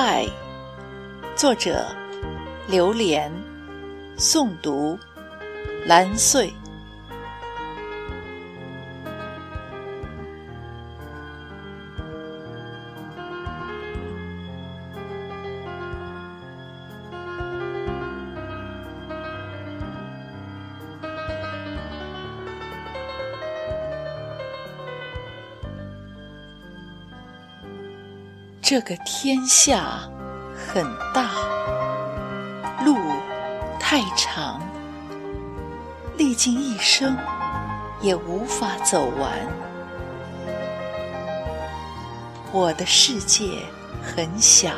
[0.00, 0.28] 爱，
[1.34, 1.84] 作者：
[2.68, 3.32] 榴莲，
[4.16, 4.96] 诵读：
[5.86, 6.54] 蓝穗。
[28.70, 29.98] 这个天下
[30.54, 31.30] 很大，
[32.84, 32.98] 路
[33.80, 34.60] 太长，
[36.18, 37.16] 历尽一生
[38.02, 39.30] 也无法走完。
[42.52, 43.62] 我的世界
[44.02, 44.70] 很小，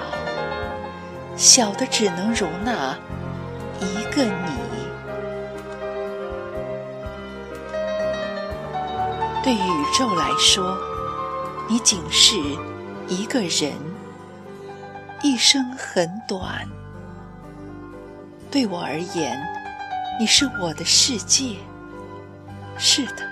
[1.36, 2.96] 小的只能容纳
[3.80, 4.52] 一个你。
[9.42, 10.78] 对宇宙来说，
[11.68, 12.36] 你仅是。
[13.10, 13.72] 一个人
[15.20, 16.64] 一生很短，
[18.52, 19.36] 对我而言，
[20.20, 21.56] 你是我的世界。
[22.78, 23.28] 是的，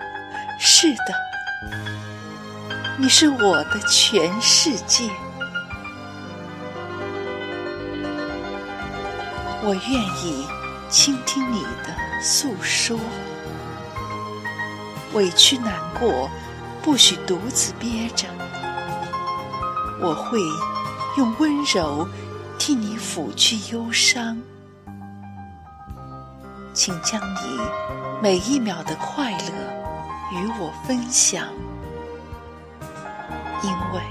[0.58, 1.14] 是的，
[2.96, 5.08] 你是我的全世界。
[9.62, 10.44] 我愿意
[10.90, 12.98] 倾听你的诉说，
[15.14, 16.28] 委屈难过，
[16.82, 18.26] 不许独自憋着。
[20.00, 20.40] 我会
[21.16, 22.06] 用温柔
[22.56, 24.40] 替你抚去忧伤，
[26.72, 27.60] 请将你
[28.22, 29.48] 每一秒的快乐
[30.32, 31.48] 与我分享，
[33.62, 34.02] 因为，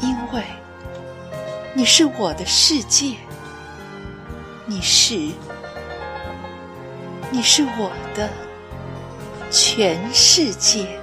[0.00, 0.42] 因为
[1.74, 3.16] 你是我的世界，
[4.64, 5.32] 你是，
[7.30, 8.30] 你是我的
[9.50, 10.98] 全世界。